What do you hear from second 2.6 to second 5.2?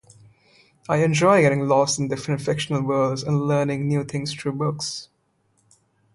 worlds and learning new things through books.